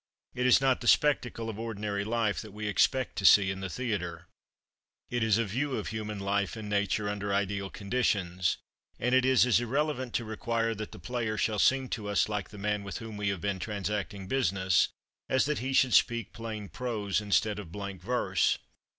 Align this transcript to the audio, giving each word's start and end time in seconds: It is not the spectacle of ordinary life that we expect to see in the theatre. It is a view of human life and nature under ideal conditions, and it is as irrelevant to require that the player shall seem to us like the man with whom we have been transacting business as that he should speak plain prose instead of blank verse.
It 0.33 0.47
is 0.47 0.59
not 0.59 0.81
the 0.81 0.87
spectacle 0.87 1.47
of 1.47 1.59
ordinary 1.59 2.03
life 2.03 2.41
that 2.41 2.53
we 2.53 2.65
expect 2.67 3.17
to 3.17 3.23
see 3.25 3.51
in 3.51 3.59
the 3.59 3.69
theatre. 3.69 4.25
It 5.11 5.21
is 5.21 5.37
a 5.37 5.45
view 5.45 5.75
of 5.77 5.89
human 5.89 6.17
life 6.17 6.55
and 6.55 6.67
nature 6.67 7.07
under 7.07 7.31
ideal 7.31 7.69
conditions, 7.69 8.57
and 8.99 9.13
it 9.13 9.25
is 9.25 9.45
as 9.45 9.59
irrelevant 9.59 10.15
to 10.15 10.25
require 10.25 10.73
that 10.73 10.91
the 10.91 10.97
player 10.97 11.37
shall 11.37 11.59
seem 11.59 11.87
to 11.89 12.09
us 12.09 12.27
like 12.27 12.49
the 12.49 12.57
man 12.57 12.83
with 12.83 12.97
whom 12.97 13.15
we 13.15 13.29
have 13.29 13.41
been 13.41 13.59
transacting 13.59 14.27
business 14.27 14.87
as 15.29 15.45
that 15.45 15.59
he 15.59 15.71
should 15.71 15.93
speak 15.93 16.33
plain 16.33 16.67
prose 16.67 17.21
instead 17.21 17.59
of 17.59 17.71
blank 17.71 18.01
verse. 18.01 18.57